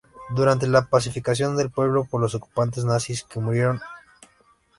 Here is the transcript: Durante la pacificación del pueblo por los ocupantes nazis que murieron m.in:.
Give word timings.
Durante 0.35 0.65
la 0.65 0.87
pacificación 0.87 1.55
del 1.55 1.69
pueblo 1.69 2.05
por 2.05 2.19
los 2.19 2.33
ocupantes 2.33 2.83
nazis 2.83 3.21
que 3.23 3.39
murieron 3.39 3.75
m.in:. 3.75 4.29